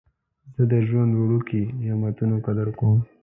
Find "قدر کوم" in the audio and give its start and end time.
2.45-2.99